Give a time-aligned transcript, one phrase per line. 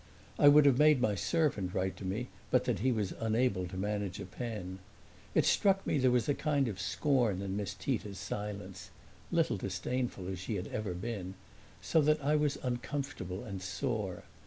[0.39, 3.77] I would have made my servant write to me but that he was unable to
[3.77, 4.79] manage a pen.
[5.35, 8.89] It struck me there was a kind of scorn in Miss Tita's silence
[9.31, 11.35] (little disdainful as she had ever been),
[11.83, 14.23] so that I was uncomfortable and sore.